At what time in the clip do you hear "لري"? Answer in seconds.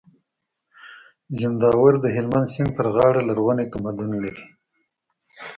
4.23-4.45